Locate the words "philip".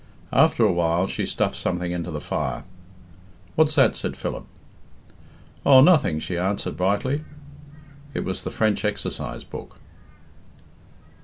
4.17-4.45